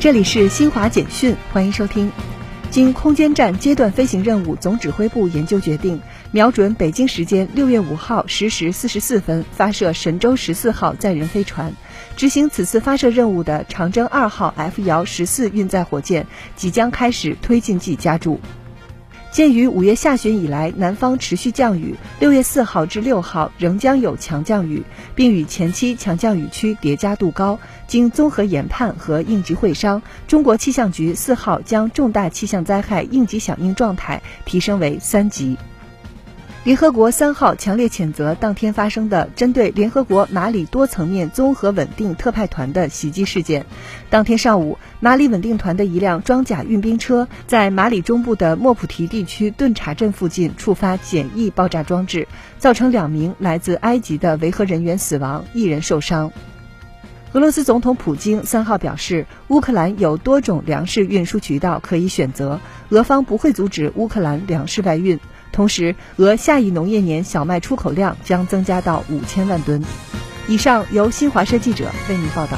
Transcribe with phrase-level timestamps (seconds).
[0.00, 2.08] 这里是新华简讯，欢迎收听。
[2.70, 11.74] 经空间站阶段飞行任务总指挥部研究决定，瞄准北京时间六月五号十时四十四分发射神舟十四号载人飞船。
[12.16, 16.24] 执行此次发射任务的长征二号 F 遥十四运载火箭
[16.54, 18.40] 即将开始推进剂加注。
[19.38, 24.82] 鉴于五月下旬以来南方持续降雨，六月四号至六号仍将有强降雨，
[25.14, 27.56] 并与前期强降雨区叠加度高，
[27.86, 35.56] 经综合研判和应急会商，中国气象局四号将重大气象灾害应急响应状态提升为三级。
[36.68, 43.64] 联合国三号强烈谴责当天发生的针对联合国马里多层面综合稳定特派团的袭击事件。
[44.10, 56.30] 当天上午，马里稳定团的一辆装甲运兵车在马里中部的莫普提地区顿察镇附近触发简易爆炸装置，造成两名来自埃及的维和人员死亡，一人受伤。
[57.32, 62.60] 俄罗斯总统普京三号表示，乌克兰有多种粮食运输渠道可以选择，
[62.90, 65.18] 俄方不会阻止乌克兰粮食外运。
[65.58, 69.82] 同时，俄下一农业年小麦出口量将增加到五千万吨。
[70.46, 72.56] 以上由新华社记者为您报道。